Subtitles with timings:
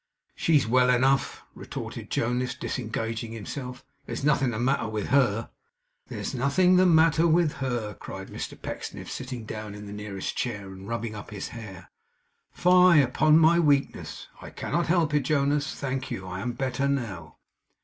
[0.33, 3.85] 'She's well enough,' retorted Jonas, disengaging himself.
[4.07, 5.51] 'There's nothing the matter with HER.'
[6.07, 10.35] 'There is nothing the matter with her!' cried Mr Pecksniff, sitting down in the nearest
[10.35, 11.91] chair, and rubbing up his hair.
[12.51, 14.27] 'Fie upon my weakness!
[14.41, 15.75] I cannot help it, Jonas.
[15.75, 16.25] Thank you.
[16.25, 17.37] I am better now.